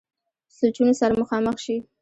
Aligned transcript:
سوچونو 0.57 0.93
سره 0.99 1.13
مخامخ 1.21 1.57
شي- 1.65 1.75